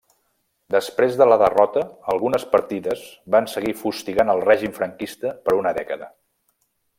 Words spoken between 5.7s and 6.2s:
dècada.